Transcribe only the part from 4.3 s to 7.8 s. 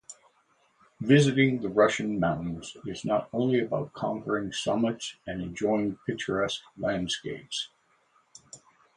summits and enjoying picturesque landscapes.